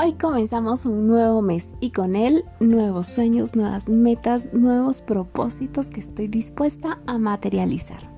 [0.00, 5.98] Hoy comenzamos un nuevo mes y con él nuevos sueños, nuevas metas, nuevos propósitos que
[5.98, 8.08] estoy dispuesta a materializar.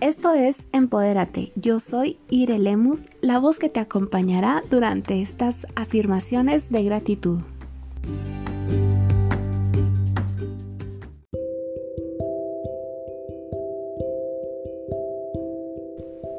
[0.00, 1.50] Esto es Empodérate.
[1.56, 7.40] Yo soy Ire Lemus, la voz que te acompañará durante estas afirmaciones de gratitud.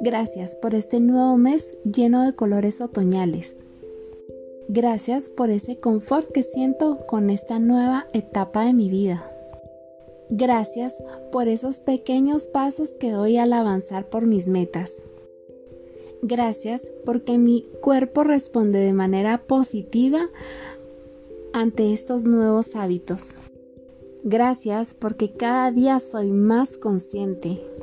[0.00, 3.56] Gracias por este nuevo mes lleno de colores otoñales.
[4.68, 9.28] Gracias por ese confort que siento con esta nueva etapa de mi vida.
[10.30, 10.94] Gracias
[11.32, 15.02] por esos pequeños pasos que doy al avanzar por mis metas.
[16.22, 20.28] Gracias porque mi cuerpo responde de manera positiva
[21.52, 23.34] ante estos nuevos hábitos.
[24.22, 27.77] Gracias porque cada día soy más consciente.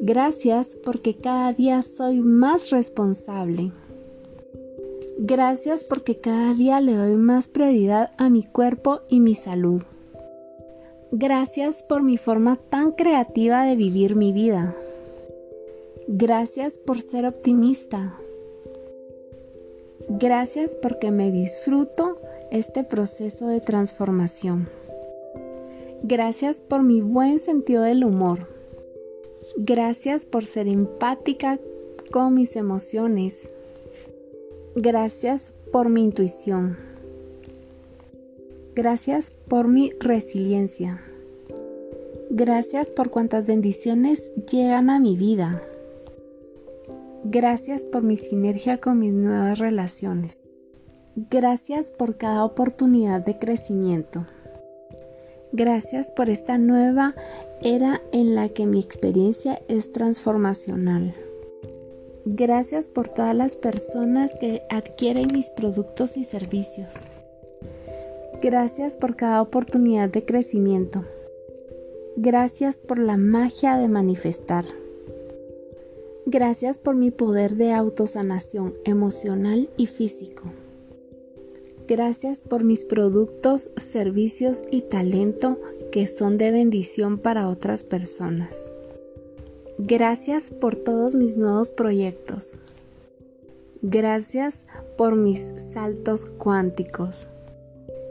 [0.00, 3.72] Gracias porque cada día soy más responsable.
[5.18, 9.82] Gracias porque cada día le doy más prioridad a mi cuerpo y mi salud.
[11.10, 14.76] Gracias por mi forma tan creativa de vivir mi vida.
[16.08, 18.18] Gracias por ser optimista.
[20.08, 24.68] Gracias porque me disfruto este proceso de transformación.
[26.02, 28.55] Gracias por mi buen sentido del humor.
[29.58, 31.58] Gracias por ser empática
[32.10, 33.50] con mis emociones.
[34.74, 36.76] Gracias por mi intuición.
[38.74, 41.00] Gracias por mi resiliencia.
[42.28, 45.62] Gracias por cuantas bendiciones llegan a mi vida.
[47.24, 50.38] Gracias por mi sinergia con mis nuevas relaciones.
[51.30, 54.26] Gracias por cada oportunidad de crecimiento.
[55.52, 57.14] Gracias por esta nueva
[57.62, 61.14] era en la que mi experiencia es transformacional.
[62.24, 66.92] Gracias por todas las personas que adquieren mis productos y servicios.
[68.42, 71.04] Gracias por cada oportunidad de crecimiento.
[72.16, 74.64] Gracias por la magia de manifestar.
[76.26, 80.44] Gracias por mi poder de autosanación emocional y físico.
[81.88, 85.60] Gracias por mis productos, servicios y talento
[85.92, 88.72] que son de bendición para otras personas.
[89.78, 92.58] Gracias por todos mis nuevos proyectos.
[93.82, 94.64] Gracias
[94.98, 97.28] por mis saltos cuánticos.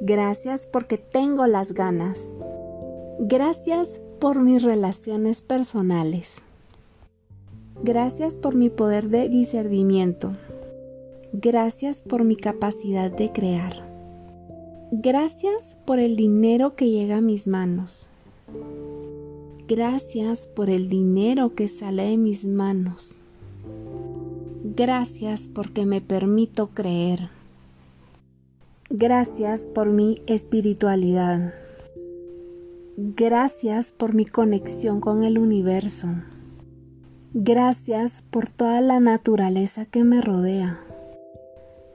[0.00, 2.34] Gracias porque tengo las ganas.
[3.18, 6.36] Gracias por mis relaciones personales.
[7.82, 10.36] Gracias por mi poder de discernimiento.
[11.38, 13.86] Gracias por mi capacidad de crear.
[14.90, 18.06] Gracias por el dinero que llega a mis manos.
[19.68, 23.20] Gracias por el dinero que sale de mis manos.
[24.64, 27.28] Gracias porque me permito creer.
[28.88, 31.52] Gracias por mi espiritualidad.
[32.96, 36.08] Gracias por mi conexión con el universo.
[37.34, 40.85] Gracias por toda la naturaleza que me rodea.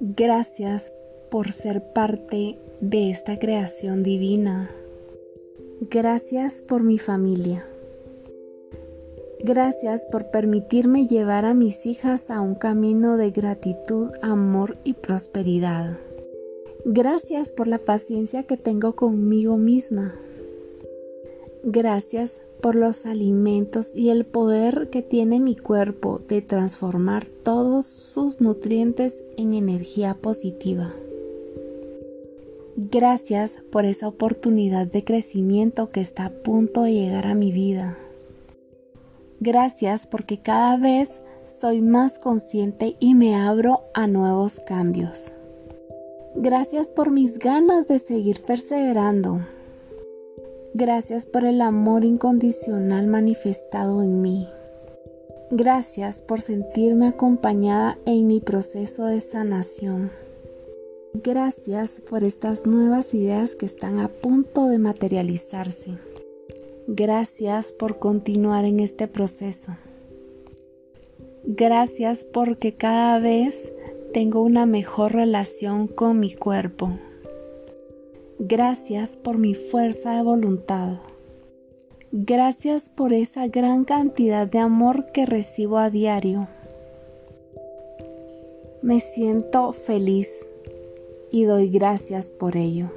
[0.00, 0.92] Gracias
[1.30, 4.70] por ser parte de esta creación divina.
[5.80, 7.64] Gracias por mi familia.
[9.42, 15.98] Gracias por permitirme llevar a mis hijas a un camino de gratitud, amor y prosperidad.
[16.84, 20.14] Gracias por la paciencia que tengo conmigo misma.
[21.62, 28.40] Gracias por los alimentos y el poder que tiene mi cuerpo de transformar todos sus
[28.40, 30.94] nutrientes en energía positiva.
[32.74, 37.98] Gracias por esa oportunidad de crecimiento que está a punto de llegar a mi vida.
[39.40, 45.34] Gracias porque cada vez soy más consciente y me abro a nuevos cambios.
[46.34, 49.42] Gracias por mis ganas de seguir perseverando.
[50.76, 54.48] Gracias por el amor incondicional manifestado en mí.
[55.52, 60.10] Gracias por sentirme acompañada en mi proceso de sanación.
[61.12, 65.92] Gracias por estas nuevas ideas que están a punto de materializarse.
[66.88, 69.76] Gracias por continuar en este proceso.
[71.44, 73.72] Gracias porque cada vez
[74.12, 76.98] tengo una mejor relación con mi cuerpo.
[78.38, 80.98] Gracias por mi fuerza de voluntad.
[82.10, 86.48] Gracias por esa gran cantidad de amor que recibo a diario.
[88.82, 90.28] Me siento feliz
[91.30, 92.90] y doy gracias por ello.